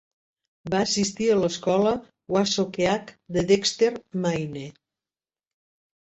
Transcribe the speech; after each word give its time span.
Va 0.73 0.77
assistir 0.83 1.25
a 1.33 1.33
l'escola 1.41 1.91
Wassookeag 2.35 3.11
de 3.37 3.43
Dexter, 3.51 3.91
Maine. 4.25 4.65